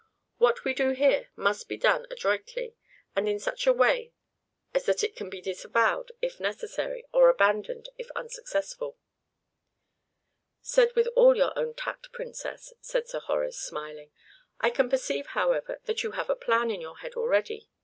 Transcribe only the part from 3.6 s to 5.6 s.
a way as that it can be